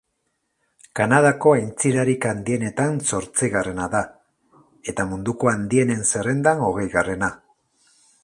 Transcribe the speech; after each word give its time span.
Kanadako 0.99 1.51
aintzirarik 1.57 2.25
handienetan 2.29 2.97
zortzigarrena 3.11 3.85
da, 3.95 4.01
eta 4.93 5.07
munduko 5.13 5.51
handienen 5.53 6.03
zerrendan 6.15 6.67
hogeigarrena. 6.69 7.33